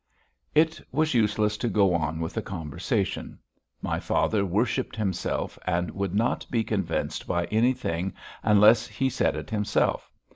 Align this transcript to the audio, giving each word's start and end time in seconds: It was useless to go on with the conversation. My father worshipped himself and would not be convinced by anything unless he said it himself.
It 0.55 0.81
was 0.91 1.13
useless 1.13 1.57
to 1.57 1.69
go 1.69 1.93
on 1.93 2.19
with 2.19 2.33
the 2.33 2.41
conversation. 2.41 3.37
My 3.83 3.99
father 3.99 4.43
worshipped 4.43 4.95
himself 4.95 5.59
and 5.63 5.91
would 5.91 6.15
not 6.15 6.43
be 6.49 6.63
convinced 6.63 7.27
by 7.27 7.45
anything 7.51 8.15
unless 8.41 8.87
he 8.87 9.11
said 9.11 9.35
it 9.35 9.51
himself. 9.51 10.11